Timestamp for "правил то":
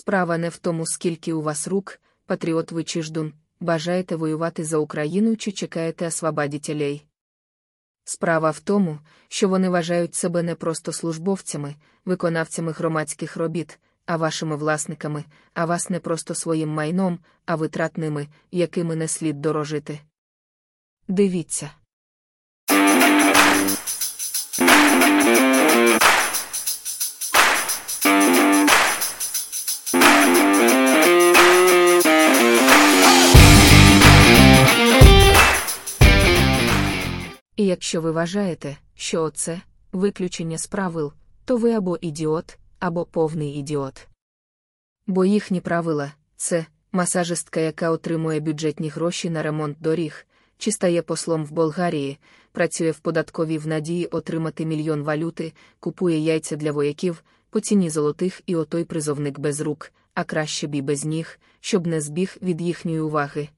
40.66-41.56